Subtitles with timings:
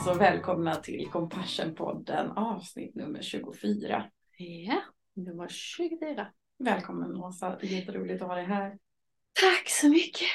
[0.00, 4.10] allesammans och välkomna till Compassion-podden avsnitt nummer 24.
[4.38, 4.82] Ja,
[5.14, 6.26] nummer 24.
[6.58, 8.78] Välkommen Åsa, jätteroligt att ha dig här.
[9.32, 10.28] Tack så mycket.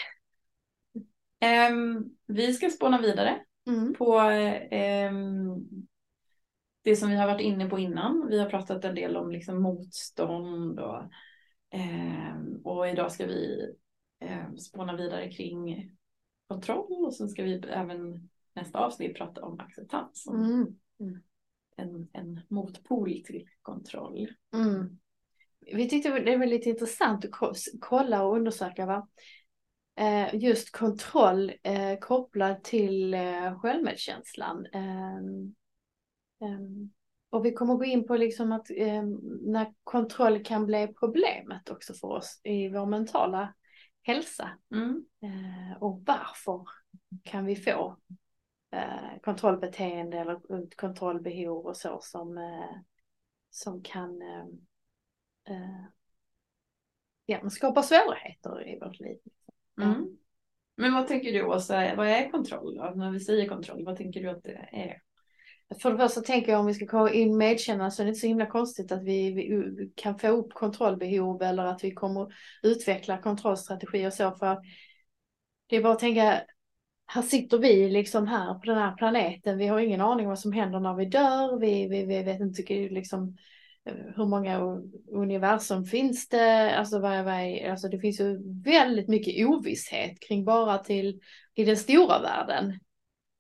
[1.72, 3.94] Um, vi ska spåna vidare Mm.
[3.94, 5.66] på um,
[6.84, 8.28] det som vi har varit inne på innan.
[8.30, 11.04] Vi har pratat en del om liksom motstånd och,
[11.74, 13.68] um, och idag ska vi
[14.22, 15.92] um, spåna vidare kring
[16.48, 20.24] kontroll och sen ska vi även nästa avsnitt prata om acceptans.
[20.24, 20.44] Som
[21.00, 21.22] Mm.
[21.78, 24.28] en, en motpol till kontroll.
[24.54, 25.00] Mm.
[25.60, 29.08] Vi tyckte det var lite intressant att ko- kolla och undersöka va?
[29.96, 34.66] Eh, just kontroll eh, kopplad till eh, självmedkänslan.
[34.66, 35.56] Ehm,
[36.42, 36.92] ehm,
[37.30, 41.94] och vi kommer gå in på liksom att ehm, när kontroll kan bli problemet också
[41.94, 43.54] för oss i vår mentala
[44.04, 44.50] hälsa.
[44.72, 45.06] Mm.
[45.80, 46.66] Och varför
[47.24, 47.98] kan vi få
[49.24, 50.40] kontrollbeteende eller
[50.76, 52.78] kontrollbehov och så som, eh,
[53.50, 54.46] som kan eh,
[55.56, 55.86] eh,
[57.26, 59.18] ja, skapa svårigheter i vårt liv.
[59.82, 60.18] Mm.
[60.78, 62.94] Men vad tänker du Åsa, vad är kontroll då?
[62.96, 65.02] När vi säger kontroll, vad tänker du att det är?
[65.82, 68.20] För det första tänker jag om vi ska komma in medkännande så är det inte
[68.20, 72.34] så himla konstigt att vi, vi kan få upp kontrollbehov eller att vi kommer
[72.64, 74.58] utveckla kontrollstrategier och så för
[75.68, 76.42] det är bara att tänka
[77.06, 79.58] här sitter vi liksom här på den här planeten.
[79.58, 81.60] Vi har ingen aning vad som händer när vi dör.
[81.60, 83.38] Vi, vi, vi vet inte liksom,
[83.86, 84.60] eh, hur många
[85.12, 86.76] universum finns det.
[86.78, 91.20] Alltså, vad, vad, alltså det finns ju väldigt mycket ovisshet kring bara till
[91.56, 92.80] i den stora världen.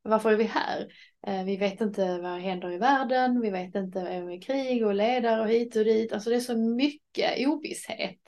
[0.02, 0.88] Varför är vi här?
[1.27, 3.41] Eh, Vi vet inte vad händer i världen.
[3.41, 6.13] Vi vet inte om det är krig och ledare och hit och dit.
[6.13, 8.19] Alltså det är så mycket ovisshet.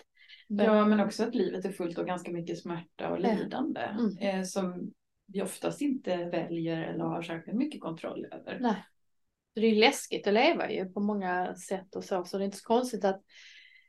[0.48, 4.18] Ja, men också att livet är fullt av ganska mycket smärta och lidande Mm.
[4.18, 4.92] eh, som
[5.28, 8.58] vi oftast inte väljer eller har särskilt mycket kontroll över.
[8.60, 8.86] Nej.
[9.54, 12.24] Så det är läskigt att leva ju på många sätt och så.
[12.24, 13.22] Så det är inte så konstigt att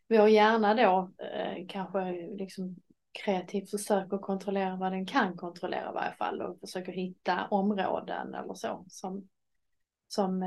[0.08, 2.76] vår hjärna då eh, kanske liksom
[3.24, 6.42] kreativt försöker kontrollera vad den kan kontrollera i varje fall.
[6.42, 9.28] Och försöker hitta områden eller så som,
[10.08, 10.42] som,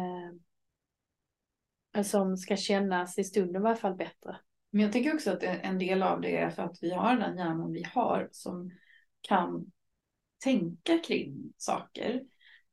[1.95, 4.37] eh, som ska kännas i stunden i varje fall bättre.
[4.69, 7.37] Men jag tänker också att en del av det är för att vi har den
[7.37, 8.71] hjärnan vi har som
[9.21, 9.71] kan
[10.43, 12.21] tänka kring saker.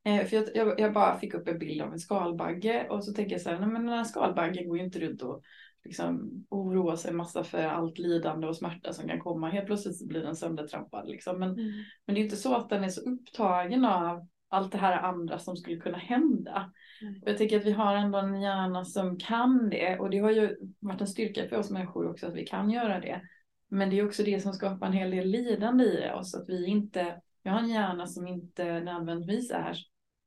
[0.04, 3.12] Eh, för jag, jag, jag bara fick upp en bild av en skalbagge och så
[3.12, 5.42] tänker jag så här, nej men den här skalbaggen går ju inte runt och
[5.84, 9.48] liksom oroa sig massa för allt lidande och smärta som kan komma.
[9.48, 11.38] Helt plötsligt så blir den söndertrampad liksom.
[11.38, 11.64] Men, men
[12.06, 15.38] det är ju inte så att den är så upptagen av allt det här andra
[15.38, 16.72] som skulle kunna hända.
[17.02, 17.22] Mm.
[17.22, 20.30] Och jag tycker att vi har ändå en hjärna som kan det och det har
[20.30, 23.22] ju varit en styrka för oss människor också att vi kan göra det.
[23.68, 26.66] Men det är också det som skapar en hel del lidande i oss att vi
[26.66, 29.78] inte, jag har en hjärna som inte nödvändigtvis är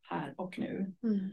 [0.10, 0.94] här och nu.
[1.04, 1.30] Mm.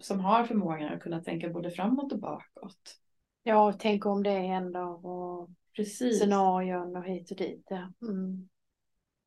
[0.00, 2.98] Som har förmågan att kunna tänka både framåt och bakåt.
[3.42, 6.18] Ja, tänk om det händer och Precis.
[6.18, 7.66] scenarion och hit och dit.
[7.70, 7.92] Ja.
[8.02, 8.48] Mm.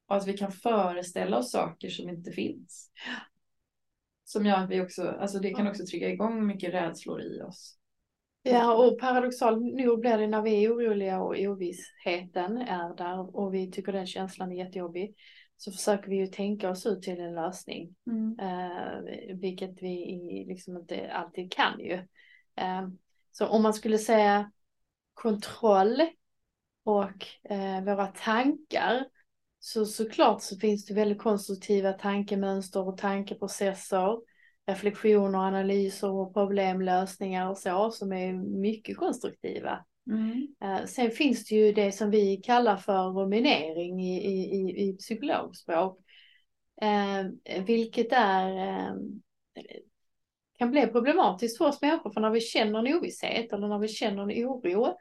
[0.08, 2.92] Och att vi kan föreställa oss saker som inte finns.
[4.24, 7.78] Som gör att vi också, alltså det kan också trigga igång mycket rädslor i oss.
[8.44, 13.54] Ja, och paradoxalt nog blir det när vi är oroliga och ovissheten är där och
[13.54, 15.16] vi tycker den känslan är jättejobbig.
[15.58, 17.96] Så försöker vi ju tänka oss ut till en lösning.
[18.42, 21.94] Eh, vilket vi liksom inte alltid kan ju.
[22.56, 22.88] Eh,
[23.32, 24.52] så om man skulle säga
[25.14, 26.02] kontroll
[26.84, 29.06] och eh, våra tankar.
[29.60, 34.31] Så såklart så finns det väldigt konstruktiva tankemönster och tankeprocesser.
[34.68, 39.86] Reflektioner, analyser och problemlösningar och så som är mycket konstruktiva.
[40.08, 40.48] Mm.
[40.64, 46.00] Eh, Sen finns det ju det som vi kallar för ruminering i, i, i, psykologspråk.
[46.82, 47.26] Eh,
[47.66, 48.94] vilket är, eh,
[50.58, 52.12] kan bli problematiskt för oss människor.
[52.12, 54.98] För när vi känner en ovisshet eller när vi känner en oro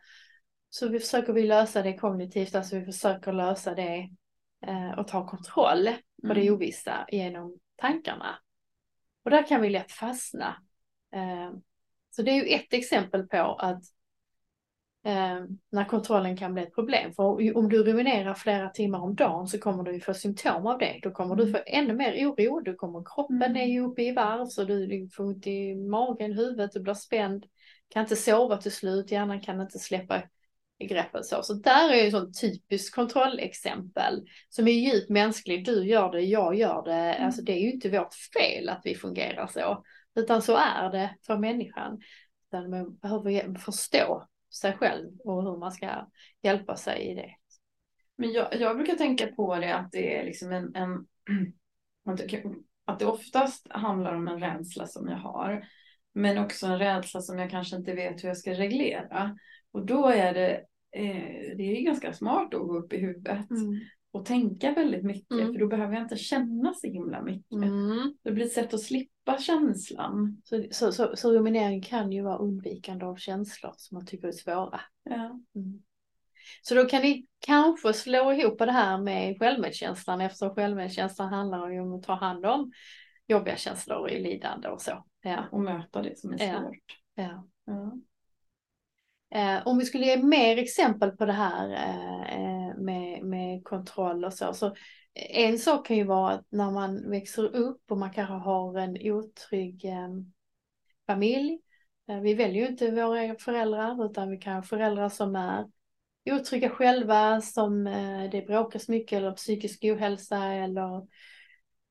[0.71, 4.09] så vi försöker vi lösa det kognitivt, alltså vi försöker lösa det
[4.67, 5.89] eh, och ta kontroll
[6.23, 6.55] på det Mm.
[6.55, 8.39] ovissa genom tankarna.
[9.23, 10.57] Och där kan vi lätt fastna.
[11.15, 11.51] Eh,
[12.11, 13.83] så det är ju ett exempel på att
[15.05, 17.13] eh, när kontrollen kan bli ett problem.
[17.15, 21.01] För om du ruminerar flera timmar om dagen så kommer du få symptom av det.
[21.03, 22.61] Då kommer du få ännu mer oro.
[22.61, 23.57] Du kommer kroppen Mm.
[23.57, 27.47] är uppe i varv så du du får ont i magen, huvudet, du blir spänd.
[27.89, 30.23] Kan inte sova till slut, hjärnan kan inte släppa
[30.81, 31.43] i greppet så.
[31.43, 35.67] Så där är ju ett sånt typiskt kontrollexempel som är djupt mänskligt.
[35.67, 37.15] Du gör det, jag gör det.
[37.15, 37.27] Mm.
[37.27, 39.85] Alltså det är ju inte vårt fel att vi fungerar så.
[40.15, 42.01] Utan så är det för människan.
[42.47, 46.09] Utan man behöver förstå sig själv och hur man ska
[46.43, 47.35] hjälpa sig i det.
[48.17, 51.07] Men jag, jag brukar tänka på det att det är liksom en, en
[52.85, 55.65] att det oftast handlar om en rädsla som jag har.
[56.13, 59.37] Men också en rädsla som jag kanske inte vet hur jag ska reglera.
[59.73, 60.55] Och då är det,
[60.97, 63.51] eh, det är ganska smart att gå upp i huvudet.
[63.51, 63.81] Mm.
[64.13, 65.31] Och tänka väldigt mycket.
[65.31, 65.53] Mm.
[65.53, 67.53] För då behöver jag inte känna så himla mycket.
[67.53, 68.15] Mm.
[68.23, 70.43] Det blir ett sätt att slippa känslan.
[70.45, 74.33] Så, så, så, så ruminering kan ju vara undvikande av känslor som man tycker är
[74.33, 74.81] svåra.
[75.03, 75.41] Ja.
[75.55, 75.83] Mm.
[76.63, 81.81] Så då kan ni kanske slå ihop det här med självmedkänslan eftersom självmedkänslan handlar ju
[81.81, 82.73] om att ta hand om
[83.27, 85.05] jobbiga känslor i lidande och så.
[85.23, 85.45] Ja.
[85.53, 86.99] Och möta det som är svårt.
[87.15, 87.49] Ja.
[87.65, 87.99] Ja.
[89.31, 94.25] Eh, om vi skulle ge mer exempel på det här eh, eh, med, med kontroll
[94.25, 94.55] och så.
[94.55, 94.75] så
[95.15, 98.97] en sak kan ju vara att när man växer upp och man kanske har en
[99.13, 100.09] otrygg eh,
[101.07, 101.61] familj.
[102.09, 105.67] Eh, vi väljer ju inte våra föräldrar utan vi kan ha föräldrar som är
[106.31, 111.07] otrygga själva, som eh, det bråkas mycket eller psykisk ohälsa eller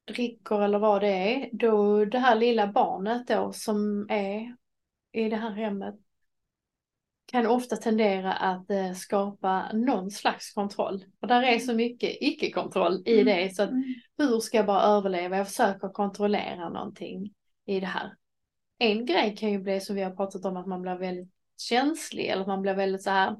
[0.07, 1.49] dricker eller vad det är.
[1.53, 4.55] Då det här lilla barnet då som är
[5.11, 5.95] i det här hemmet
[7.31, 11.05] kan ofta tendera att eh, skapa någon slags kontroll.
[11.21, 13.25] Och där är så mycket icke-kontroll i Mm.
[13.25, 13.83] det så att Mm.
[14.17, 15.37] hur ska jag bara överleva?
[15.37, 17.33] Jag försöker kontrollera någonting
[17.65, 18.13] i det här.
[18.79, 22.25] En grej kan ju bli som vi har pratat om att man blir väldigt känslig
[22.25, 23.35] eller att man blir väldigt så här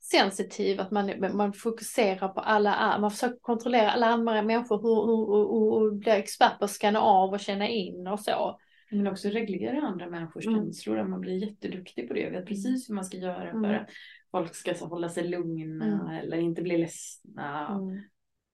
[0.00, 5.26] sensitiv, att man, man fokuserar på alla, man försöker kontrollera alla andra människor, hur, hur,
[5.26, 8.58] hur, hur bli expert på att scanna av och känna in och så.
[8.90, 10.58] Men också reglera andra människors Mm.
[10.58, 11.04] känslor.
[11.04, 12.30] Man blir jätteduktig på det.
[12.30, 13.82] Vet precis hur man ska göra för Mm.
[13.82, 13.88] att
[14.30, 16.06] folk ska så hålla sig lugna Mm.
[16.06, 17.68] eller inte bli ledsna.
[17.68, 18.02] Mm.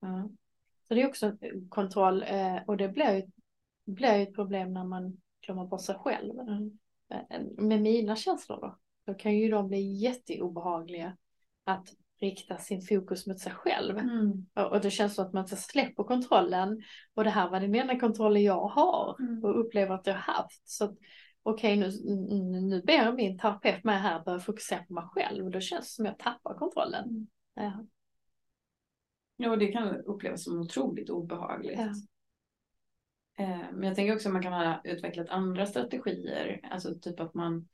[0.00, 0.31] Ja.
[0.88, 1.37] Så det är också
[1.69, 3.23] kontroll eh, och det blir ju,
[3.94, 6.38] blir ju ett problem när man glömmer bort sig själv.
[7.11, 8.76] Eh, Med mina känslor då,
[9.06, 11.17] då kan ju de bli jätteobehagliga
[11.64, 11.88] att
[12.23, 13.99] rikta sin fokus mot sig själv.
[13.99, 14.47] Mm.
[14.55, 16.83] Och det känns som att man så släpper kontrollen
[17.15, 19.45] och det här var den enda kontrollen jag har Mm.
[19.45, 20.69] och upplever att jag har haft.
[20.69, 20.95] Så att,
[21.43, 25.51] okej nu, nu- nu ber min terapeut mig här börja fokusera på mig själv och
[25.51, 27.05] då känns det som jag tappar kontrollen.
[27.09, 27.27] Mm.
[27.55, 27.87] Ja.
[29.37, 31.79] Ja, och det kan upplevas som otroligt obehagligt.
[31.79, 31.93] Ja.
[33.45, 36.61] Eh, Men jag tänker också att man kan ha utvecklat andra strategier.
[36.71, 37.69] Alltså typ att man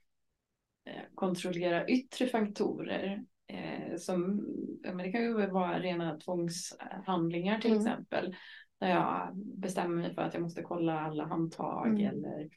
[0.85, 3.25] eh, kontrollerar yttre faktorer.
[3.49, 4.45] Eh, Som,
[4.83, 7.85] men det kan ju vara rena tvångshandlingar till Mm.
[7.85, 8.35] exempel.
[8.79, 12.05] Där jag bestämmer mig för att jag måste kolla alla handtag Mm.
[12.07, 12.49] eller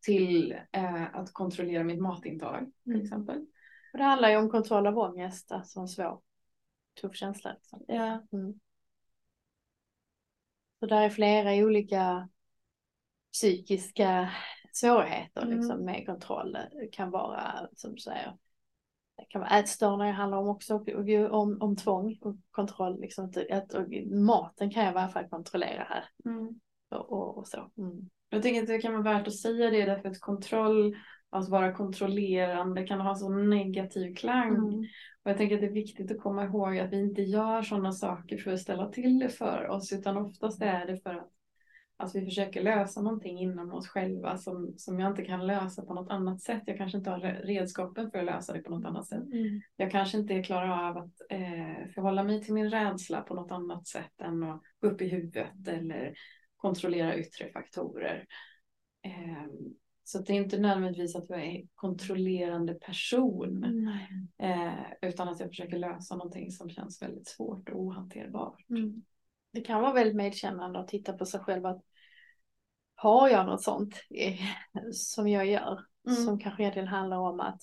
[0.00, 3.04] till eh, att kontrollera mitt matintag till Mm.
[3.04, 3.38] exempel.
[3.92, 6.20] Och det handlar ju om kontroll av ångest, alltså en svår,
[7.00, 7.52] tuff känsla.
[7.52, 7.84] Liksom.
[7.88, 8.26] Ja.
[8.32, 8.60] Mm.
[10.80, 12.28] Så där är flera olika
[13.32, 14.30] psykiska
[14.72, 15.56] svårigheter Mm.
[15.58, 16.52] liksom, med kontroll.
[16.52, 18.36] Det kan vara, som du säger,
[19.20, 23.00] det kan vara ätstörningar, handlar om också och, och, om, om tvång och kontroll.
[23.00, 26.04] Liksom, att, att, och maten kan jag i alla fall kontrollera här.
[26.24, 26.60] Mm.
[26.90, 27.70] Och, och, och så.
[27.78, 28.08] Mm.
[28.30, 30.96] Jag tänker att det kan vara värt att säga det därför att kontroll,
[31.30, 34.48] alltså vara kontrollerande kan ha så negativ klang.
[34.48, 34.78] Mm.
[35.22, 37.92] Och jag tänker att det är viktigt att komma ihåg att vi inte gör sådana
[37.92, 41.30] saker för att ställa till det för oss utan oftast är det för att
[42.00, 45.94] alltså vi försöker lösa någonting inom oss själva som, som jag inte kan lösa på
[45.94, 46.62] något annat sätt.
[46.66, 49.32] Jag kanske inte har re- redskapen för att lösa det på något annat sätt.
[49.32, 49.60] Mm.
[49.76, 53.86] Jag kanske inte klarar av att eh, förhålla mig till min rädsla på något annat
[53.86, 56.14] sätt än att gå upp i huvudet eller
[56.56, 58.26] kontrollera yttre faktorer.
[59.04, 59.46] Eh,
[60.04, 64.50] så det är inte nödvändigtvis att jag är kontrollerande person Nej.
[64.50, 68.70] eh, utan att jag försöker lösa någonting som känns väldigt svårt och ohanterbart.
[68.70, 69.02] Mm.
[69.52, 71.82] Det kan vara väldigt medkännande att titta på sig själv att
[73.02, 73.94] har jag något sånt
[74.92, 76.24] som jag gör Mm.
[76.24, 77.62] som kanske egentligen handlar om att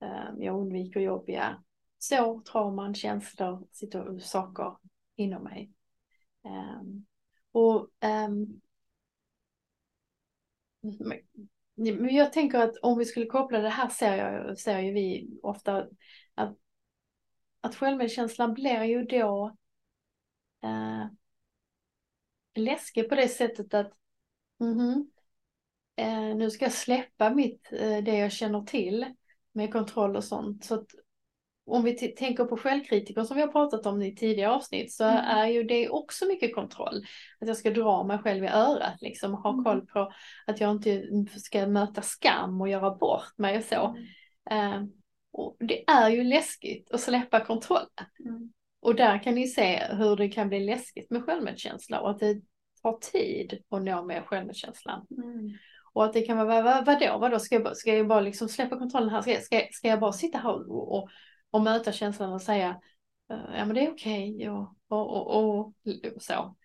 [0.00, 1.62] eh, jag undviker jobbiga
[1.98, 4.76] sår, trauman, känslor, sitter, saker
[5.16, 5.72] inom mig.
[6.44, 7.06] Ehm,
[7.52, 8.60] och ehm,
[10.80, 11.20] men-
[11.74, 15.38] men jag tänker att om vi skulle koppla det här ser, jag, ser ju vi
[15.42, 15.86] ofta
[16.34, 16.56] att,
[17.60, 19.56] att självmedkänslan blir ju då
[20.62, 21.06] eh,
[22.54, 23.92] läskig på det sättet att
[24.64, 25.10] mhm,
[25.96, 29.06] eh, nu ska jag släppa mitt, eh, det jag känner till
[29.52, 30.64] med kontroll och sånt.
[30.64, 30.84] Så
[31.66, 35.16] om vi tänker på självkritiker som vi har pratat om i tidigare avsnitt så Mm.
[35.16, 37.04] är ju det också mycket kontroll.
[37.40, 39.64] Att jag ska dra mig själv i örat liksom och ha Mm.
[39.64, 40.12] koll på
[40.46, 41.04] att jag inte
[41.40, 43.96] ska möta skam och göra bort mig och så.
[44.50, 44.82] Eh,
[45.32, 47.88] och det är ju läskigt att släppa kontrollen.
[48.24, 48.52] Mm.
[48.80, 52.40] Och där kan ni se hur det kan bli läskigt med självmedkänsla och att det
[52.84, 55.06] tar tid att nå med självmedkänslan.
[55.10, 55.50] Mm.
[55.92, 58.78] Och att det kan vara, vad, vadå, vadå, ska jag, ska jag bara liksom släppa
[58.78, 59.22] kontrollen här?
[59.22, 61.08] Ska, jag- ska, ska jag bara sitta här och, och,
[61.50, 62.80] och möta känslan och säga,
[63.30, 65.66] eh, ja men det är okej och, och, och, och,
[66.16, 66.56] och så.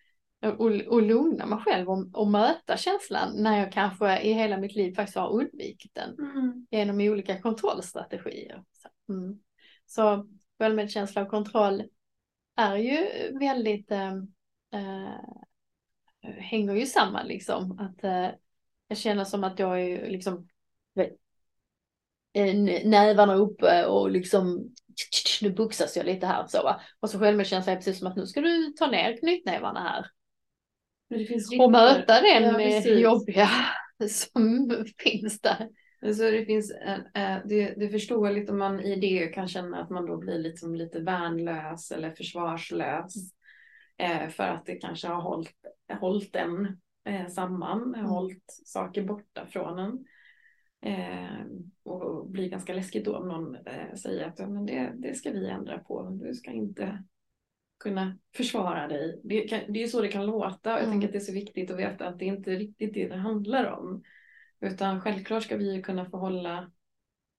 [0.42, 4.74] och, och lugna mig själv och, och möta känslan när jag kanske i hela mitt
[4.76, 6.66] liv faktiskt har undvikit den Mm.
[6.70, 8.64] genom olika kontrollstrategier.
[8.72, 9.38] Så, mm.
[9.86, 10.26] så
[10.58, 11.82] självmedkänsla och kontroll
[12.56, 13.06] är ju
[13.38, 14.12] väldigt, eh,
[14.72, 15.20] eh,
[16.22, 17.78] hänger ju samman liksom.
[17.78, 18.28] Att eh,
[18.88, 20.48] jag känner som att jag är liksom
[22.32, 24.70] eh, nävarna uppe och liksom
[25.42, 26.80] nu buxas jag lite här så va.
[27.00, 30.06] Och så självmedkänsla är precis som att nu ska du ta ner knytnävarna här.
[31.10, 33.48] Men det finns Och möta den Ja, jobbiga
[34.08, 35.68] som finns där.
[36.02, 36.98] Alltså det, finns eh,
[37.44, 40.74] det, det är förståeligt om man i det kan känna att man då blir liksom
[40.74, 43.14] lite värnlös eller försvarslös.
[44.00, 45.56] Eh, för att det kanske har hållit,
[46.00, 48.06] hållit en eh, samman, Mm.
[48.06, 50.04] hållit saker borta från en.
[50.82, 51.44] Eh,
[51.82, 55.30] och blir ganska läskigt då om någon eh, säger att ja, men det, det ska
[55.30, 56.10] vi ändra på.
[56.10, 57.04] Du ska inte
[57.78, 59.20] kunna försvara dig.
[59.24, 60.90] Det, kan, det är så det kan låta och jag Mm.
[60.90, 63.16] tänker att det är så viktigt att veta att det inte är riktigt det det
[63.16, 64.02] handlar om.
[64.60, 66.70] Utan självklart ska vi ju kunna få hålla,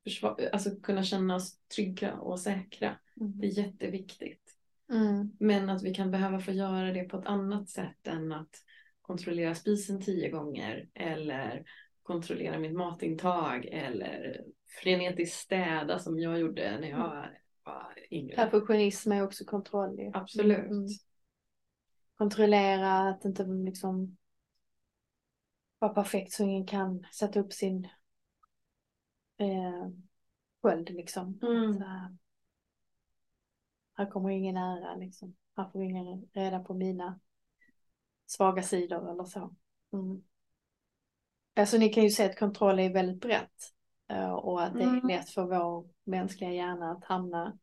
[0.04, 3.00] försvar, alltså kunna känna oss trygga och säkra.
[3.16, 4.42] Det är jätteviktigt.
[4.92, 5.32] Mm.
[5.40, 8.56] Men att vi kan behöva få göra det på ett annat sätt än att
[9.02, 11.66] kontrollera spisen tio gånger eller
[12.04, 14.44] kontrollera mitt matintag eller
[14.84, 17.28] frenetiskt städa som jag gjorde när jag
[17.64, 18.36] var yngre.
[18.36, 20.00] Perfektionism är också kontroll.
[20.00, 20.12] ju.
[20.14, 20.58] Absolut.
[20.58, 20.88] Mm.
[22.16, 24.18] Kontrollera att inte liksom
[25.80, 27.88] vara perfekt så ingen kan sätta upp sin
[29.38, 29.90] eh,
[30.62, 31.40] sköld liksom.
[31.42, 31.74] Mm.
[31.74, 31.80] Så
[33.98, 35.36] här, kommer ingen nära liksom.
[35.58, 37.20] Här får ingen reda på mina
[38.26, 39.56] svaga sidor eller så.
[39.94, 40.24] Mm.
[41.56, 43.54] Alltså ni kan ju se att kontroll är väldigt brett.
[44.08, 45.08] eh, Och att det är Mm.
[45.08, 47.58] lätt för vår mänskliga hjärna att hamna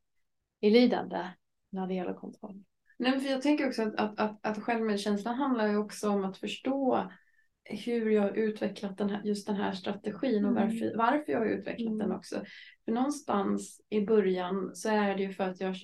[0.61, 1.29] i lidande
[1.71, 2.65] när det gäller kontroll.
[2.97, 6.25] Nej, men för jag tänker också att, att, att, att självmedkänslan handlar ju också om
[6.25, 7.11] att förstå
[7.65, 10.55] hur jag har utvecklat den här, just den här strategin och Mm.
[10.69, 11.99] varför, varför jag har utvecklat Mm.
[11.99, 12.43] den också.
[12.85, 15.77] För någonstans i början så är det ju för att jag,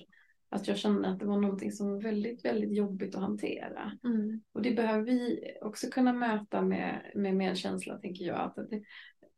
[0.55, 3.91] att jag kände att det var någonting som var väldigt, väldigt jobbigt att hantera.
[4.53, 8.39] Och det behöver vi också kunna möta med, med medkänsla, tänker jag.
[8.39, 8.83] Att det,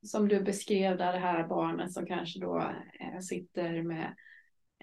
[0.02, 2.58] som du beskrev där, det här barnet som kanske då
[3.00, 4.16] eh, sitter med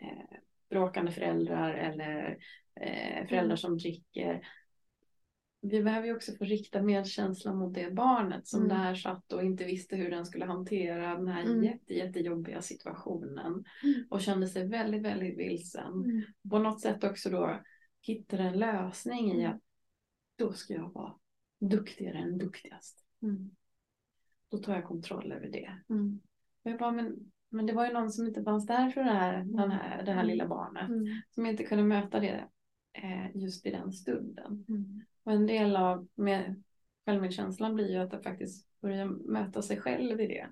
[0.03, 0.39] eh,
[0.71, 2.39] bråkande föräldrar eller
[2.81, 3.57] eh, föräldrar Mm.
[3.57, 4.47] som dricker.
[5.67, 8.77] Vi behöver ju också få rikta medkänsla mot det barnet som Mm.
[8.77, 11.65] där satt och inte visste hur den skulle hantera den här Mm.
[11.65, 13.65] jätte, jättejobbiga situationen.
[13.83, 14.05] Mm.
[14.11, 16.23] Och kände sig väldigt, väldigt vilsen Mm.
[16.51, 17.61] på något sätt också då
[18.01, 19.53] hittade en lösning i Mm.
[19.53, 19.61] att
[20.37, 21.15] då ska jag vara
[21.61, 23.05] duktigare än duktigast.
[23.23, 23.51] Mm.
[24.49, 25.73] Då tar jag kontroll över det.
[25.89, 26.21] Mm.
[26.63, 27.17] Och jag bara, men,
[27.49, 30.13] men det var ju någon som inte fanns där för det här, den här, det
[30.13, 30.27] här Mm.
[30.27, 30.89] lilla barnet.
[30.89, 31.07] Mm.
[31.31, 32.45] Som inte kunde möta det
[32.93, 34.65] eh, just i den stunden.
[35.25, 36.63] Och en del av med
[37.07, 40.49] självmedkänslan blir ju att jag faktiskt börjar möta sig själv i det.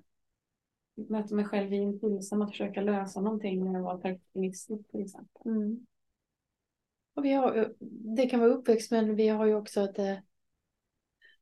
[1.09, 5.41] Möta mig själv i impulsen att försöka lösa någonting när jag var perfektionistisk till exempel.
[5.45, 5.85] Mm.
[7.13, 7.73] Och vi har,
[8.15, 10.17] det kan vara uppväxt men vi har ju också ett eh,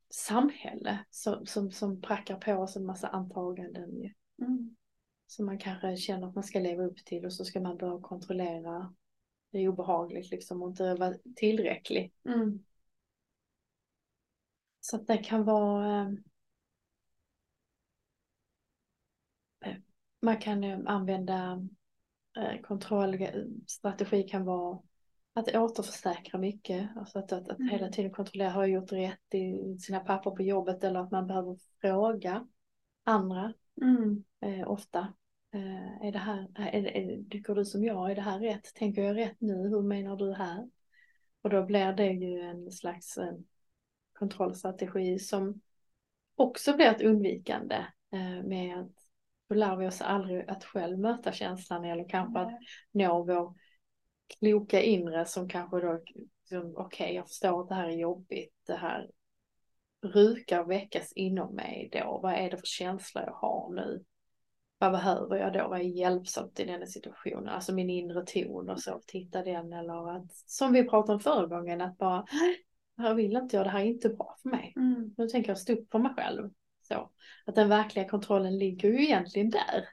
[0.10, 4.02] samhälle som, som, som prackar på oss en massa antaganden.
[4.02, 4.14] Ju.
[4.46, 4.76] Mm.
[5.28, 8.02] Som man kanske känner att man ska leva upp till och så ska man börja
[8.02, 8.94] kontrollera.
[9.52, 12.14] Det är obehagligt liksom och inte vara tillräcklig.
[12.26, 12.64] Mm.
[14.82, 16.02] Så att det kan vara
[19.66, 19.74] eh,
[20.22, 21.68] Man kan eh, använda
[22.38, 24.80] eh, kontrollstrategi kan vara
[25.34, 26.90] att återförsäkra mycket.
[26.96, 27.70] Alltså att, att, att Mm.
[27.70, 31.28] hela tiden kontrollera, har jag gjort rätt i sina papper på jobbet eller att man
[31.28, 32.48] behöver fråga
[33.04, 34.24] andra Mm.
[34.42, 35.14] eh, ofta.
[35.54, 38.74] Eh, är det här, är, är, tycker du som jag, är det här rätt?
[38.76, 39.54] Tänker jag rätt nu?
[39.54, 40.70] Hur menar du här?
[41.42, 43.34] Och då blir det ju en slags eh,
[44.22, 45.62] kontrollstrategi som
[46.36, 47.76] också blir ett undvikande
[48.14, 48.92] eh, med att
[49.50, 52.60] då lär vi oss aldrig att själv möta känslan eller kanske att
[52.92, 53.56] nå vår
[54.40, 58.76] kloka inre som kanske då, okej okej jag förstår att det här är jobbigt, det
[58.76, 59.10] här
[60.02, 64.04] brukar väckas inom mig då, vad är det för känsla jag har nu?
[64.78, 65.68] Vad behöver jag då?
[65.68, 67.50] Vad är hjälpsamt i den situationen?
[67.50, 71.48] Alltså min inre ton och så, titta den eller att, som vi pratade om förra
[71.48, 72.26] gången, att bara,
[73.02, 74.74] här vill inte jag, det här är inte bra för mig.
[74.76, 75.14] Mm.
[75.18, 76.50] Nu tänker jag stå upp för mig själv.
[76.82, 77.12] Så,
[77.46, 79.88] att den verkliga kontrollen ligger ju egentligen där.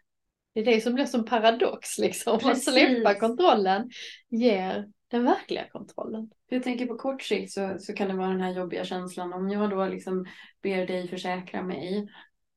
[0.54, 2.36] Det är det som blir som paradox liksom.
[2.36, 2.64] Att Precis.
[2.64, 3.90] släppa kontrollen
[4.28, 6.30] ger den verkliga kontrollen.
[6.48, 9.32] Jag tänker på kort sikt så, så kan det vara den här jobbiga känslan.
[9.32, 10.26] Om jag då liksom
[10.62, 12.08] ber dig försäkra mig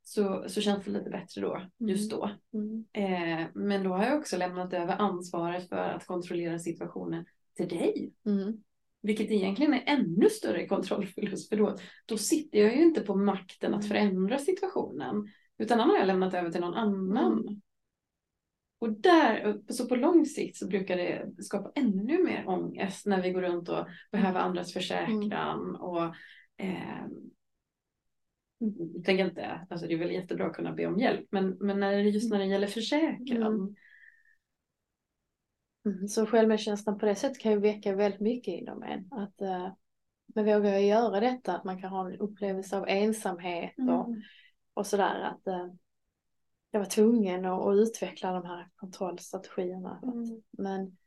[0.04, 2.30] så, så känns det lite bättre då, just då.
[2.54, 2.86] Mm.
[2.94, 8.14] Eh, men då har jag också lämnat över ansvaret för att kontrollera situationen till dig.
[8.26, 8.64] Mm.
[9.02, 13.74] Vilket egentligen är ännu större kontrollförlust för då, då sitter jag ju inte på makten
[13.74, 13.90] att Mm.
[13.90, 15.28] förändra situationen.
[15.58, 17.40] Utan den har jag lämnat över till någon annan.
[17.42, 17.62] Mm.
[18.80, 23.32] Och där, så på lång sikt så brukar det skapa ännu mer ångest när vi
[23.32, 25.76] går runt och behöver andras försäkran.
[25.76, 26.04] Och,
[26.58, 27.06] eh,
[28.96, 31.80] jag tänker inte, alltså det är väl jättebra att kunna be om hjälp, men, men
[31.80, 33.54] när det, just när det gäller försäkran.
[33.54, 33.76] Mm.
[35.86, 39.08] Mm, Så självmedkänslan på det sättet kan ju väcka väldigt mycket inom en.
[39.12, 39.74] Att, eh,
[40.36, 41.56] men vågar jag göra detta?
[41.56, 44.22] Att man kan ha en upplevelse av ensamhet och, Mm.
[44.74, 45.20] och sådär.
[45.22, 45.68] Att eh,
[46.72, 50.00] jag var tvungen att, att utveckla de här kontrollstrategierna.
[50.04, 50.42] Mm.
[50.52, 50.98] Men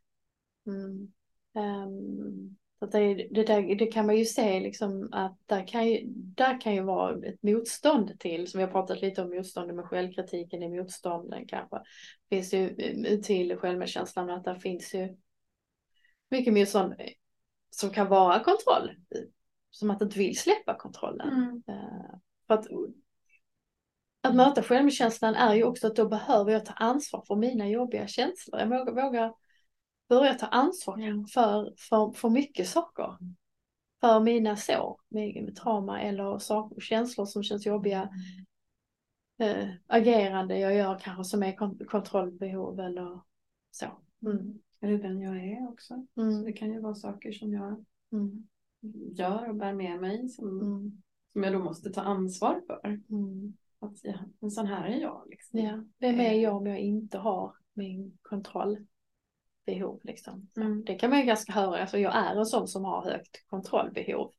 [1.54, 6.02] ehm, så det, det, där, det kan man ju se liksom att där kan ju,
[6.14, 9.84] där kan ju vara ett motstånd till, som vi har pratat lite om motståndet med
[9.84, 11.82] självkritiken i motstånden kanske.
[12.30, 15.16] Finns ju eh, till självmedkänslan att där finns ju
[16.30, 16.94] mycket motstånd
[17.70, 18.90] som kan vara kontroll.
[19.70, 21.28] Som att du inte vill släppa kontrollen.
[21.28, 21.62] Mm.
[21.68, 22.66] Eh, För att,
[24.20, 28.06] att möta självkänslan är ju också att då behöver jag ta ansvar för mina jobbiga
[28.06, 28.60] känslor.
[28.60, 29.32] Jag vågar, vågar
[30.08, 33.18] börja ta ansvar för, för, för mycket saker.
[34.00, 38.08] För mina sår, med, med trauma eller saker, känslor som känns jobbiga.
[39.38, 43.20] Eh, agerande jag gör kanske som är kont- kontrollbehov eller
[43.70, 43.86] så.
[44.26, 44.58] Mm.
[44.80, 46.06] Eller den jag är också.
[46.14, 46.42] Så Mm.
[46.44, 48.46] det kan ju vara saker som jag Mm.
[49.14, 51.02] gör och bär med mig som, Mm.
[51.32, 52.80] som jag då måste ta ansvar för.
[53.10, 53.56] Mm.
[53.78, 55.22] Att ja, en sån här är jag.
[55.30, 55.58] Liksom.
[55.60, 58.18] Ja, vem är jag om jag inte har min
[59.64, 60.48] kontrollbehov liksom.
[60.56, 60.84] Mm.
[60.84, 64.32] Det kan man ju ganska höra, alltså jag är en sån som har högt kontrollbehov.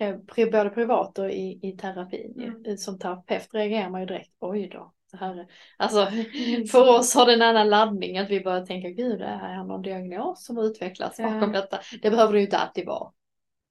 [0.00, 0.16] Eh,
[0.52, 2.34] Både privat och i, i terapin.
[2.36, 2.56] Mm.
[2.64, 2.76] Mm.
[2.76, 4.92] Som terapeut reagerar man ju direkt, oj då.
[5.12, 6.06] Det här är, alltså
[6.72, 9.64] för oss har det en annan laddning att vi börjar tänka, gud det här är
[9.64, 11.30] någon diagnos som har utvecklats Ja.
[11.30, 11.80] bakom detta.
[12.02, 13.12] Det behöver det ju inte alltid vara.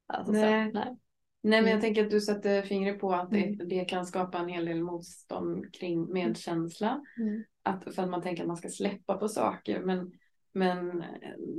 [0.07, 0.71] Alltså, Nej.
[0.71, 0.97] Så, nej.
[1.41, 1.81] Nej men jag Mm.
[1.81, 3.69] tänker att du sätter fingret på att det, Mm.
[3.69, 7.01] det kan skapa en hel del motstånd kring medkänsla.
[7.19, 7.43] Mm.
[7.63, 9.79] Att, för att man tänker att man ska släppa på saker.
[9.79, 10.11] Men,
[10.55, 11.03] men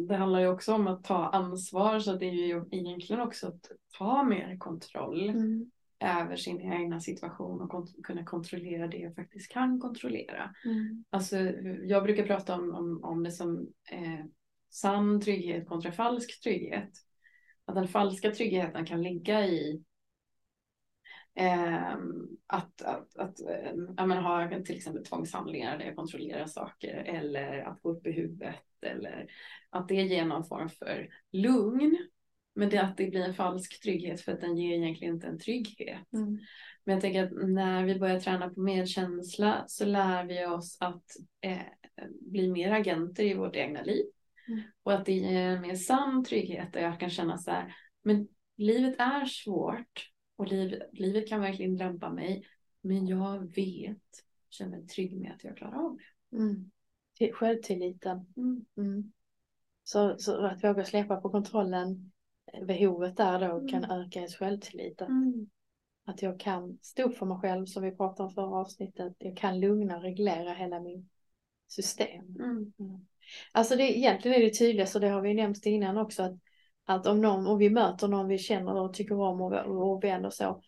[0.08, 2.00] det handlar ju också om att ta ansvar.
[2.00, 5.70] Så det är ju egentligen också att ta mer kontroll Mm.
[6.00, 10.54] över sin egna situation och kont- kunna kontrollera det jag faktiskt kan kontrollera.
[10.64, 11.04] Mm.
[11.10, 11.36] Alltså,
[11.84, 14.24] jag brukar prata om, om, om det som eh,
[14.70, 16.90] sann trygghet kontra falsk trygghet.
[17.64, 19.82] Att den falska tryggheten kan ligga i
[21.34, 23.40] ehm, att, att, att
[23.98, 28.54] eh, ha till exempel tvångshandlingar där jag kontrollerar saker eller att gå upp i huvudet
[28.84, 29.26] eller
[29.70, 31.96] att det ger någon form för lugn.
[32.54, 35.38] Men det att det blir en falsk trygghet för att den ger egentligen inte en
[35.38, 36.12] trygghet.
[36.12, 36.38] Mm.
[36.84, 41.04] Men jag tänker att när vi börjar träna på medkänsla så lär vi oss att
[41.40, 41.58] eh,
[42.20, 44.04] bli mer agenter i vårt egna liv.
[44.48, 44.62] Mm.
[44.82, 48.28] Och att det ger en mer sann trygghet där jag kan känna så här, men
[48.56, 52.46] livet är svårt och liv, livet kan verkligen drabba mig.
[52.80, 54.02] Men jag vet,
[54.50, 56.36] känner mig trygg med att jag klarar av det.
[56.36, 56.70] Mm.
[57.18, 58.26] Till- Självtilliten.
[58.36, 58.64] Mm.
[58.76, 59.12] Mm.
[59.84, 62.12] Så, så att våga släppa på kontrollen,
[62.52, 63.68] eh, behovet där då Mm.
[63.68, 65.02] kan öka ens självtillit.
[65.02, 65.50] Att, Mm.
[66.04, 69.14] att jag kan stå upp för mig själv som vi pratade om förra avsnittet.
[69.18, 71.08] Jag kan lugna och reglera hela min
[71.68, 72.36] system.
[72.38, 72.72] Mm.
[73.52, 76.34] Alltså det, egentligen är det tydligt, så det har vi nämnt innan också, att,
[76.84, 80.24] att om, någon, om vi möter någon vi känner och tycker om och, och vän
[80.24, 80.62] och så,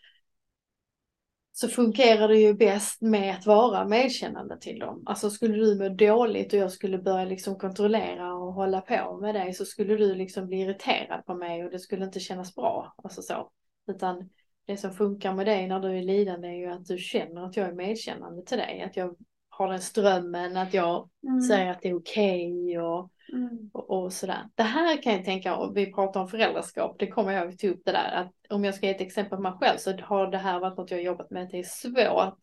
[1.60, 5.02] så fungerar det ju bäst med att vara medkännande till dem.
[5.06, 9.34] Alltså skulle du må dåligt och jag skulle börja liksom kontrollera och hålla på med
[9.34, 12.94] dig så skulle du liksom bli irriterad på mig och det skulle inte kännas bra.
[13.02, 13.50] Alltså så.
[13.86, 14.30] Utan
[14.66, 17.56] det som funkar med dig när du är lidande är ju att du känner att
[17.56, 18.82] jag är medkännande till dig.
[18.82, 19.16] Att jag
[19.58, 21.40] har den strömmen, att jag Mm.
[21.40, 23.70] säger att det är okej och, Mm.
[23.72, 24.48] och, och sådär.
[24.54, 27.66] Det här kan jag tänka, och vi pratar om föräldraskap, det kommer jag att ta
[27.66, 28.12] upp det där.
[28.12, 30.76] Att om jag ska ge ett exempel på mig själv så har det här varit
[30.76, 31.42] något jag har jobbat med.
[31.42, 32.38] Att det är svårt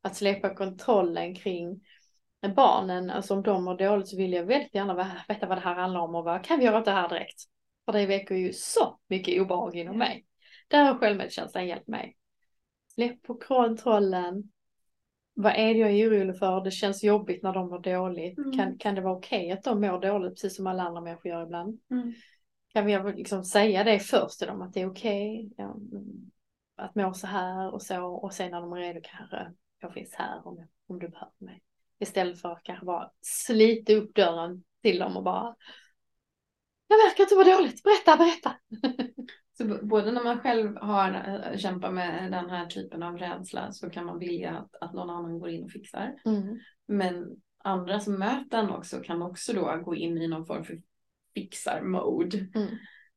[0.00, 1.80] att släppa kontrollen kring
[2.56, 3.10] barnen.
[3.10, 6.00] Alltså om de mår dåligt så vill jag väldigt gärna veta vad det här handlar
[6.00, 7.40] om och vad kan vi göra åt det här direkt?
[7.84, 10.24] För det väcker ju så mycket obehag inom mig.
[10.68, 12.16] Där har självmedkänslan hjälpt mig.
[12.94, 14.50] Släpp på kontrollen.
[15.34, 16.64] Vad är det jag är orolig för?
[16.64, 18.38] Det känns jobbigt när de mår dåligt.
[18.38, 18.52] Mm.
[18.52, 21.42] Kan, kan det vara okej att de mår dåligt precis som alla andra människor gör
[21.42, 21.80] ibland?
[21.90, 22.14] Mm.
[22.72, 26.30] Kan vi liksom säga det först till dem att det är okej ja, mm,
[26.76, 30.14] att må så här och så och sen när de är redo kanske jag finns
[30.14, 31.62] här om, om du behöver mig.
[31.98, 35.56] Istället för att kanske bara slita upp dörren till dem och bara
[36.90, 38.56] jag att du mår dåligt, berätta, berätta.
[39.60, 41.12] Så både när man själv har
[41.52, 45.10] äh, kämpat med den här typen av rädsla så kan man vilja att, att någon
[45.10, 46.14] annan går in och fixar.
[46.24, 46.58] Mm.
[46.88, 50.80] Men andra som möter den också kan också då gå in i någon form för
[51.34, 52.46] fixar-mode.
[52.54, 52.68] Mm.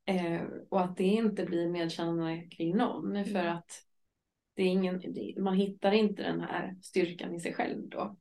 [0.05, 3.25] Eh, och att det inte blir medkännande kring någon.
[3.25, 3.55] För Mm.
[3.57, 3.71] att
[4.55, 5.01] det är ingen,
[5.37, 8.17] man hittar inte den här styrkan i sig själv då.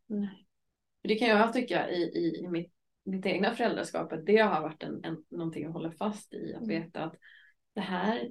[1.02, 2.72] För Det kan jag tycka i, i, i mitt,
[3.04, 6.54] mitt egna föräldraskap att det har varit en, en, någonting att hålla fast i.
[6.54, 6.82] Att Mm.
[6.82, 7.14] veta att
[7.74, 8.30] det här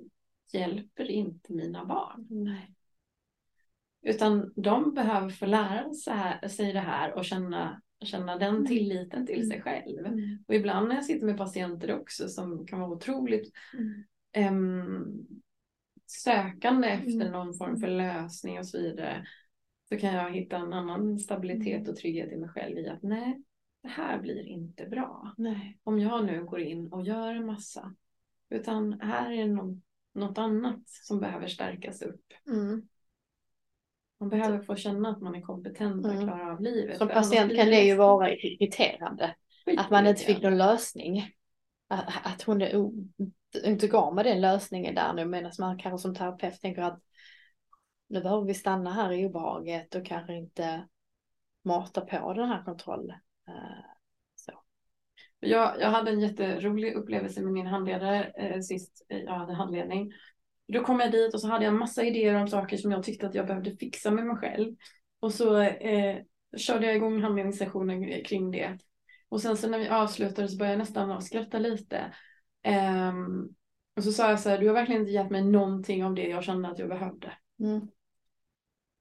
[0.53, 2.27] hjälper inte mina barn.
[2.29, 2.73] Nej.
[4.01, 5.93] Utan de behöver få lära
[6.49, 8.65] sig, det här och känna, känna den Mm.
[8.67, 10.05] tilliten till sig själv.
[10.05, 10.43] Mm.
[10.47, 13.53] Och ibland när jag sitter med patienter också som kan vara otroligt
[14.31, 15.27] em,
[16.05, 17.31] sökande efter Mm.
[17.31, 19.25] någon form för lösning och så vidare.
[19.89, 23.41] Så kan jag hitta en annan stabilitet och trygghet i mig själv i att nej,
[23.81, 25.33] det här blir inte bra.
[25.37, 25.79] Nej.
[25.83, 27.95] Om jag nu går in och gör en massa.
[28.51, 29.81] Utan här är någon,
[30.13, 32.25] något annat som behöver stärkas upp.
[32.47, 32.87] Mm.
[34.19, 36.27] Man behöver få känna att man är kompetent att Mm.
[36.27, 36.97] klara av livet.
[36.97, 39.35] Som patient kan det ju vara irriterande.
[39.77, 41.31] Att man inte fick någon lösning.
[41.87, 42.61] Att, att hon
[43.63, 46.99] inte gav mig den lösningen där nu medan man kanske som terapeut tänker att
[48.07, 50.87] nu behöver vi stanna här i obehaget och kanske inte
[51.63, 53.17] mata på den här kontrollen.
[55.43, 60.11] Jag, jag hade en jätterolig upplevelse med min handledare eh, sist jag hade handledning.
[60.67, 63.03] Då kom jag dit och så hade jag en massa idéer om saker som jag
[63.03, 64.75] tyckte att jag behövde fixa med mig själv.
[65.19, 66.17] Och så eh,
[66.57, 68.77] körde jag igång handledningssessionen kring det.
[69.29, 72.13] Och sen så när vi avslutade så började jag nästan skratta lite.
[72.63, 73.49] Ehm,
[73.95, 76.27] och så sa jag så här, du har verkligen inte gett mig någonting av det
[76.27, 77.33] jag kände att jag behövde.
[77.59, 77.87] Mm.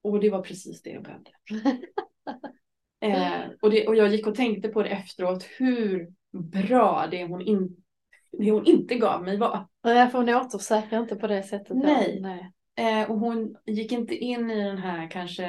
[0.02, 1.30] Och det var precis det jag behövde.
[3.02, 7.40] Eh, och, det, och jag gick och tänkte på det efteråt, hur bra det hon,
[7.40, 7.76] in,
[8.38, 9.68] det hon inte gav mig var.
[9.82, 11.68] Jag får hon återförsäkrar inte på det sättet.
[11.68, 11.74] då.
[11.74, 12.20] Nej.
[12.20, 12.52] Nej.
[12.76, 15.44] Eh, och hon gick inte in i den här kanske,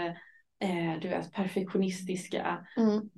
[0.60, 3.10] eh, du vet, perfektionistiska, Mm.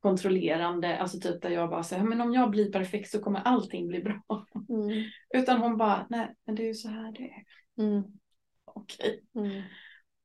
[0.00, 3.88] kontrollerande, alltså typ där jag bara säger, men om jag blir perfekt så kommer allting
[3.88, 4.46] bli bra.
[4.68, 5.04] Mm.
[5.34, 7.44] Utan hon bara, nej, men det är ju så här det är.
[7.84, 8.04] Mm.
[8.64, 9.22] Okej.
[9.34, 9.62] Mm.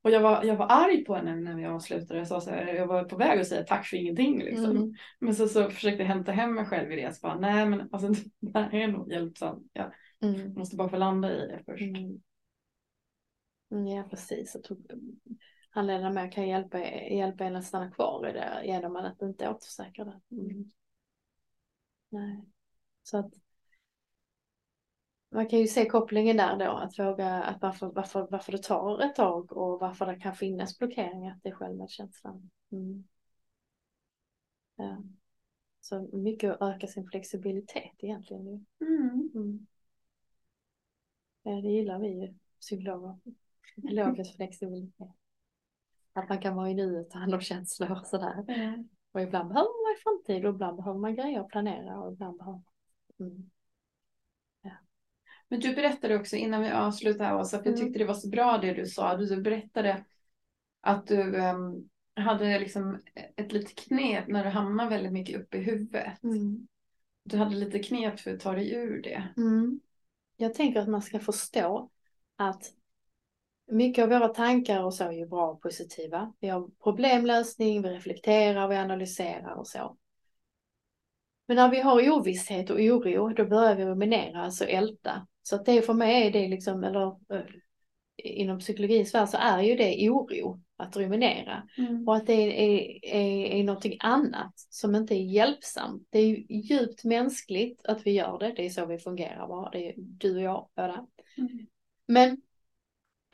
[0.08, 2.20] Och jag var, jag var arg på henne när vi avslutade.
[2.20, 4.39] Jag, sa så här, jag var på väg att säga tack för ingenting.
[4.43, 4.72] Liksom.
[4.72, 4.93] Mm.
[5.20, 7.15] Men så, så försökte jag hämta hem mig själv i det.
[7.15, 8.08] Så bara, nej men alltså,
[8.39, 9.70] det här är nog hjälpsamt.
[9.74, 9.91] Jag
[10.22, 10.54] Mm.
[10.54, 11.82] måste bara få landa i det först.
[11.84, 12.22] Mm.
[13.72, 14.52] Mm, Ja, precis.
[14.56, 14.78] Jag tror
[15.70, 20.06] handledarna med kan hjälpa, hjälpa en att stanna kvar i det genom att inte återförsäkra
[20.06, 20.36] det.
[20.36, 20.72] Mm.
[22.10, 22.46] Nej.
[23.04, 23.34] Så att
[25.30, 29.02] man kan ju se kopplingen där då, att våga, att varför, varför, varför det tar
[29.02, 32.50] ett tag och varför det kan finnas blockeringar till självmedkänslan.
[32.72, 33.08] Mm.
[34.76, 35.04] Ja.
[35.82, 38.66] Så mycket att öka sin flexibilitet egentligen.
[38.82, 39.32] Mm.
[39.36, 39.68] Mm.
[41.44, 43.18] Ja, det gillar vi ju, psykologer.
[43.76, 45.08] Psykologisk flexibilitet.
[46.13, 48.46] Att man kan vara i nuet och ta hand om känslor och sådär.
[48.48, 48.90] Mm.
[49.12, 52.38] Och ibland behöver man i framtid och ibland behöver man grejer att planera och ibland
[52.38, 52.62] behöver
[53.20, 53.50] mm.
[55.50, 57.86] Men du berättade också innan vi avslutar här Åsa, för jag Mm.
[57.86, 59.18] tyckte det var så bra det du sa.
[59.18, 60.06] Du berättade
[60.82, 63.02] att du ehm, hade liksom
[63.36, 66.24] ett litet knep när du hamnar väldigt mycket uppe i huvudet.
[66.24, 66.68] Mm.
[67.24, 69.28] Du hade lite knep för att ta dig ur det.
[69.38, 69.80] Mm.
[70.38, 71.90] Jag tänker att man ska förstå
[72.36, 72.74] att
[73.72, 76.34] mycket av våra tankar och så är ju bra och positiva.
[76.40, 79.98] Vi har problemlösning, vi reflekterar, vi analyserar och så.
[81.48, 85.28] Men när vi har ovisshet och oro, då börjar vi ruminera, alltså älta.
[85.48, 87.42] Så att det för mig är det liksom, eller eh,
[88.18, 91.68] inom psykologins värld så är ju det oro, att ruminera.
[92.08, 96.08] Och att det är, är, är någonting annat som inte är hjälpsamt.
[96.10, 99.70] Det är ju djupt mänskligt att vi gör det, det är så vi fungerar bara,
[99.70, 101.08] det är du och jag båda.
[101.38, 101.68] Mm.
[102.08, 102.42] Men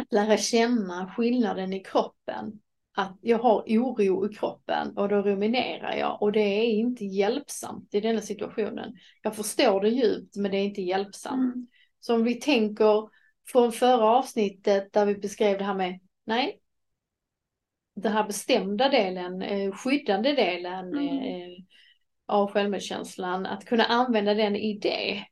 [0.10, 2.60] lära känna skillnaden i kroppen.
[2.96, 7.94] Att jag har oro i kroppen och då ruminerar jag och det är inte hjälpsamt
[7.94, 8.96] i denna situationen.
[9.22, 11.56] Jag förstår det djupt men det är inte hjälpsamt.
[11.56, 11.68] Mm.
[12.04, 13.10] Så om vi tänker
[13.48, 16.60] från förra avsnittet där vi beskrev det här med, nej,
[17.96, 21.18] den här bestämda delen, eh, skyddande delen Mm.
[21.18, 21.58] eh,
[22.26, 25.26] av självmedkänslan, att kunna använda den i det.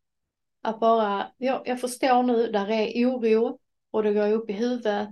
[0.62, 3.60] Att bara, ja, jag förstår nu, där är oro
[3.92, 5.10] och det går upp i huvudet.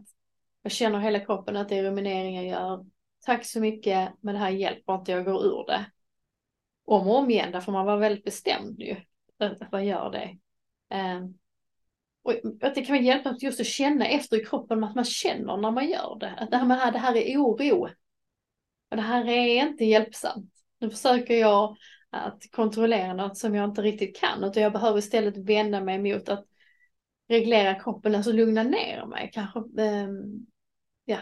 [0.62, 2.86] Jag känner hela kroppen att det är ruminering jag gör.
[3.26, 5.86] Tack så mycket, men det här hjälper inte, jag går ur det.
[6.86, 8.96] Om och om igen, där får man vara väldigt bestämd ju.
[9.40, 10.38] Att man gör det.
[12.30, 15.72] Och att det kan hjälpsamt just att känna efter i kroppen att man känner när
[15.72, 16.34] man gör det.
[16.38, 17.90] Att det här, med, det här är oro.
[18.90, 20.54] Och det här är inte hjälpsamt.
[20.80, 21.76] Nu försöker jag
[22.10, 24.44] att kontrollera något som jag inte riktigt kan.
[24.44, 26.46] Utan jag behöver istället vända mig mot att
[27.30, 29.30] reglera kroppen, alltså lugna ner mig.
[29.34, 30.48] Kanske, um,
[31.06, 31.18] ja,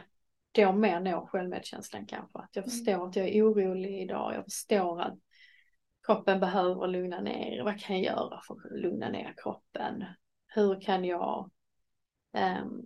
[0.51, 2.39] då mer nå självmedkänslan kanske.
[2.39, 4.33] Att jag förstår att jag är orolig idag.
[4.35, 5.17] Jag förstår att
[6.05, 7.63] kroppen behöver lugna ner.
[7.63, 10.05] Vad kan jag göra för att lugna ner kroppen?
[10.57, 11.49] Hur kan jag
[12.33, 12.85] um,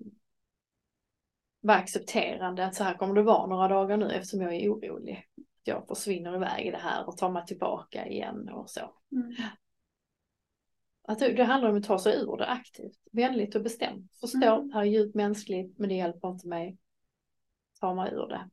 [1.61, 5.27] vara accepterande att så här kommer det vara några dagar nu eftersom jag är orolig.
[5.63, 8.93] Jag försvinner iväg i det här och tar mig tillbaka igen och så.
[9.11, 9.35] Mm.
[11.03, 14.15] Att det, det, handlar om att ta sig ur det aktivt, vänligt och bestämt.
[14.19, 14.67] Förstå, mm.
[14.67, 16.77] det här är djupt mänskligt men det hjälper inte mig.
[17.79, 18.49] Ta mig ur det.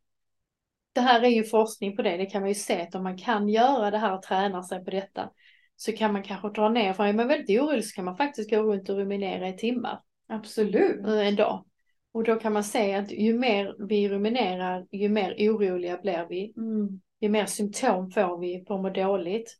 [0.93, 3.19] Det här är ju forskning på det, det kan man ju se att om man
[3.19, 5.31] kan göra det här och träna sig på detta
[5.81, 8.51] så kan man kanske dra ner, för är man väldigt orolig så kan man faktiskt
[8.51, 10.01] gå runt och ruminera i timmar.
[10.29, 11.07] Absolut.
[11.07, 11.65] En dag.
[12.13, 16.53] Och då kan man se att ju mer vi ruminerar, ju mer oroliga blir vi.
[16.57, 17.01] Mm.
[17.21, 19.57] Ju mer symptom får vi på att må dåligt.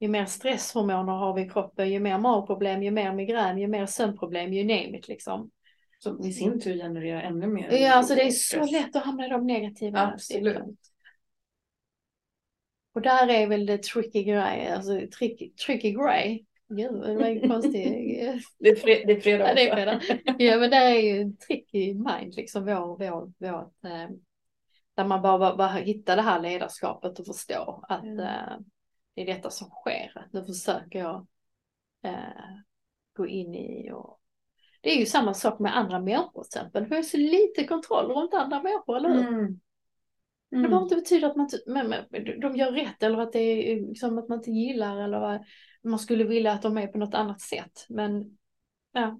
[0.00, 3.86] Ju mer stresshormoner har vi i kroppen, ju mer magproblem, ju mer migrän, ju mer
[3.86, 5.50] sömnproblem, ju name it liksom.
[5.98, 7.72] Som i sin tur genererar ännu mer.
[7.72, 10.00] Ja, alltså det är så lätt att hamna i de negativa.
[10.00, 10.91] Absolut.
[12.94, 16.46] Och där är väl det tricky grej, alltså tricky, tricky grej.
[16.68, 17.72] Gud, det var en konstig...
[18.58, 20.00] det, är fred, det är fredag ja, det är fredag.
[20.38, 24.08] Ja, men det är ju en tricky mind, liksom vår, vår, vår eh,
[24.94, 28.20] där man bara, bara, bara hittar det här ledarskapet och förstå att mm.
[28.20, 28.58] eh,
[29.14, 30.26] det är detta som sker.
[30.32, 31.26] Nu försöker jag
[32.04, 32.56] eh,
[33.16, 34.18] gå in i och
[34.80, 36.86] det är ju samma sak med andra människor till exempel.
[36.86, 39.28] Vi har så lite kontroll runt andra människor, eller hur?
[39.28, 39.60] Mm.
[40.52, 40.62] Mm.
[40.62, 41.94] Det behöver inte betyda att man men,
[42.40, 45.44] de gör rätt eller att det är liksom att man inte gillar eller vad
[45.84, 47.86] man skulle vilja att de är på något annat sätt.
[47.88, 48.38] Men
[48.92, 49.18] ja,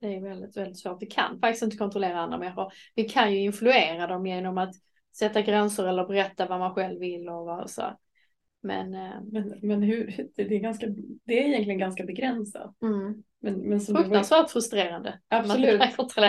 [0.00, 1.02] det är väldigt, väldigt svårt.
[1.02, 2.72] Vi kan faktiskt inte kontrollera andra människor.
[2.94, 4.74] Vi kan ju influera dem genom att
[5.16, 7.96] sätta gränser eller berätta vad man själv vill och vad så.
[8.60, 10.86] Men, eh, men, men hur, det, är ganska,
[11.24, 12.82] det är egentligen ganska begränsat.
[12.82, 13.22] Mm.
[13.40, 15.20] Men, men som Fruktansvärt var, frustrerande.
[15.28, 15.80] Absolut.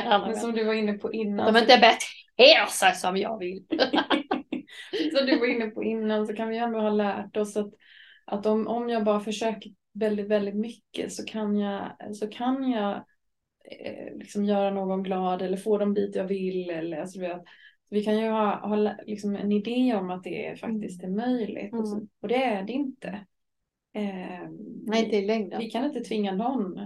[0.02, 1.54] Men som du var inne på innan.
[1.54, 1.78] De inte
[2.39, 3.65] beter sig som jag vill.
[5.17, 7.73] som du var inne på innan så kan vi ändå ha lärt oss att,
[8.25, 12.95] att om, om jag bara försöker väldigt, väldigt mycket så kan jag, så kan jag
[13.71, 16.69] eh, liksom göra någon glad eller få dem dit jag vill.
[16.69, 17.19] Eller, alltså,
[17.89, 21.80] vi kan ju ha, ha liksom en idé om att det faktiskt är möjligt mm.
[21.80, 23.25] och, så, och, det är det inte.
[23.99, 24.49] Eh,
[24.85, 25.59] Nej, inte i längden.
[25.59, 26.77] Vi kan inte tvinga någon.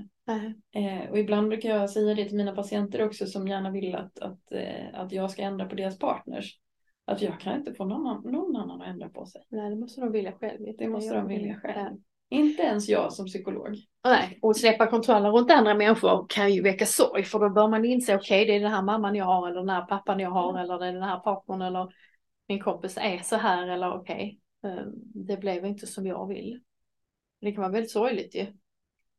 [0.76, 4.20] Eh, och ibland brukar jag säga det till mina patienter också som gärna vill att,
[4.20, 6.60] att, eh, att jag ska ändra på deras partners.
[7.06, 9.42] Att jag kan inte få någon, någon annan att ändra på sig.
[9.50, 10.60] Nej, det måste de vilja själv.
[10.78, 11.98] Det måste de vilja själv.
[12.30, 13.78] Inte ens jag som psykolog.
[14.04, 17.86] Nej, och släppa kontrollen runt andra människor kan ju väcka sorg för då bör man
[17.86, 20.30] inse okej okay, det är den här mamman jag har eller den här pappan jag
[20.30, 20.62] har mm.
[20.62, 21.94] eller det är den här partnern eller
[22.48, 26.60] min kompis är så här eller okej okay, eh, det blev inte som jag vill.
[27.44, 28.46] Det kan vara väldigt sorgligt ju.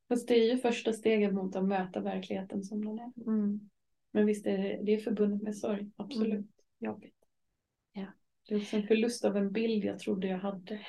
[0.09, 3.13] Fast det är ju första steget mot att möta verkligheten som den är.
[3.27, 3.71] Mm.
[4.11, 6.33] Men visst är det, det är förbundet med sorg, absolut.
[6.33, 6.49] Mm.
[6.79, 7.17] Jobbigt.
[7.93, 8.07] Ja.
[8.49, 10.81] Det är också en förlust av en bild jag trodde jag hade.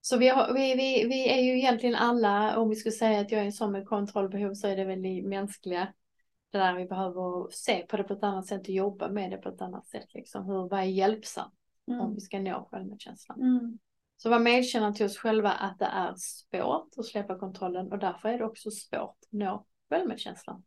[0.00, 3.32] Så vi, har, vi, vi, vi är ju egentligen alla, om vi skulle säga att
[3.32, 5.94] jag är en sån med kontrollbehov så är det väl i mänskliga,
[6.50, 9.36] det där vi behöver se på det på ett annat sätt och jobba med det
[9.36, 10.14] på ett annat sätt.
[10.14, 10.44] Liksom.
[10.44, 11.54] Hur, vad är hjälpsamt
[11.88, 12.00] mm.
[12.00, 13.40] om vi ska nå självmedkänslan.
[13.40, 13.78] Mm.
[14.20, 18.28] Så var medkännande till oss själva att det är svårt att släppa kontrollen och därför
[18.28, 20.64] är det också svårt att nå självmedkänslan.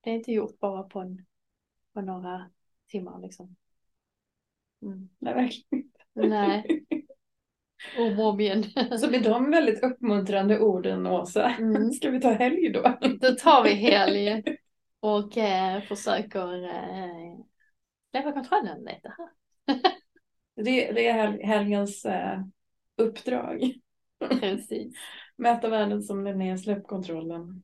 [0.00, 1.26] Det är inte gjort bara på, en,
[1.94, 2.50] på några
[2.88, 3.56] timmar liksom.
[4.82, 5.08] Mm.
[5.18, 6.00] Nej, verkligen inte.
[6.14, 6.84] Nej.
[7.98, 8.64] Om och om igen.
[8.98, 11.90] Så med de väldigt uppmuntrande orden Åsa, mm.
[11.90, 12.98] ska vi ta helg då?
[13.20, 14.42] Då tar vi helg
[15.00, 17.38] och eh, försöker eh,
[18.10, 19.28] släppa kontrollen lite här.
[20.64, 22.40] Det, det är helgens eh,
[22.96, 23.72] uppdrag.
[24.40, 24.94] Precis.
[25.36, 27.62] Mäta världen som den är, släpp kontrollen.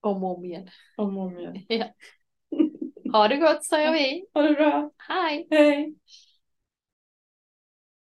[0.00, 0.68] Om och om igen.
[0.96, 1.64] Om och om igen.
[1.68, 1.86] Ja.
[3.12, 4.26] Ha det gott säger vi.
[4.34, 4.90] Ha det bra.
[4.98, 5.46] Hej.
[5.50, 5.94] Hej.